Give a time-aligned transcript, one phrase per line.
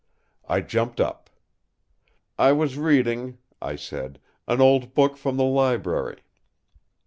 [0.49, 1.29] I jumped up.
[2.35, 6.23] "I was reading," I said, "an old book from the library."